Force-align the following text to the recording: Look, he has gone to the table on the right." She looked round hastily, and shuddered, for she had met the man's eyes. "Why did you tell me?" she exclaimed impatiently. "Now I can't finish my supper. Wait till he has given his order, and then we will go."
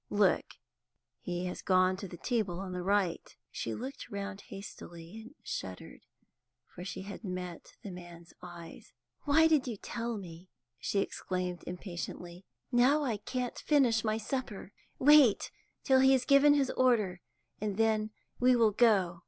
Look, 0.09 0.55
he 1.19 1.45
has 1.45 1.61
gone 1.61 1.95
to 1.97 2.07
the 2.07 2.17
table 2.17 2.59
on 2.59 2.71
the 2.71 2.81
right." 2.81 3.35
She 3.51 3.75
looked 3.75 4.09
round 4.09 4.41
hastily, 4.47 5.21
and 5.23 5.35
shuddered, 5.43 6.07
for 6.65 6.83
she 6.83 7.03
had 7.03 7.23
met 7.23 7.73
the 7.83 7.91
man's 7.91 8.33
eyes. 8.41 8.93
"Why 9.25 9.45
did 9.47 9.67
you 9.67 9.77
tell 9.77 10.17
me?" 10.17 10.49
she 10.79 11.01
exclaimed 11.01 11.63
impatiently. 11.67 12.47
"Now 12.71 13.03
I 13.03 13.17
can't 13.17 13.59
finish 13.59 14.03
my 14.03 14.17
supper. 14.17 14.73
Wait 14.97 15.51
till 15.83 15.99
he 15.99 16.13
has 16.13 16.25
given 16.25 16.55
his 16.55 16.71
order, 16.71 17.21
and 17.59 17.77
then 17.77 18.09
we 18.39 18.55
will 18.55 18.71
go." 18.71 19.19